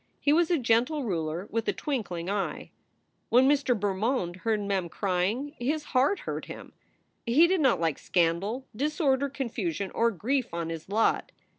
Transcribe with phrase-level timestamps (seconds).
[0.19, 2.71] He was a gentle ruler with a twinkling eye.
[3.29, 3.79] When Mr.
[3.79, 6.73] Bermond heard Mem crying, his heart hurt him.
[7.23, 11.31] He did not like scandal, disorder, confusion, or grief on his lot.